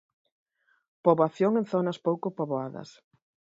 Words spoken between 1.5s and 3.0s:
en Zonas Pouco Poboadas.